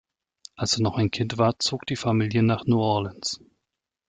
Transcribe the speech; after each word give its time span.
Als 0.55 0.77
er 0.77 0.81
noch 0.81 0.97
ein 0.97 1.11
Kind 1.11 1.37
war, 1.37 1.59
zog 1.59 1.85
die 1.85 1.95
Familie 1.95 2.41
nach 2.41 2.65
New 2.65 2.79
Orleans. 2.81 3.39